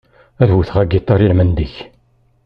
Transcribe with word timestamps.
Ad 0.41 0.49
uteɣ 0.57 0.77
agitar 0.83 1.19
i-lmend-ik. 1.25 1.75